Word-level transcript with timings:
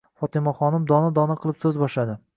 Fotimaxonim 0.21 0.87
dona-dona 0.93 1.37
qilib 1.45 1.63
so'z 1.67 1.79
boshladi: 1.87 2.21